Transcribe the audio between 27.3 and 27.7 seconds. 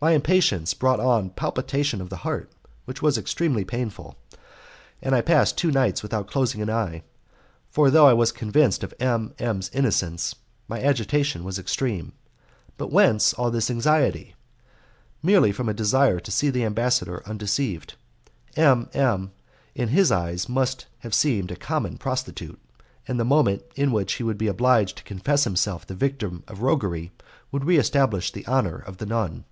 would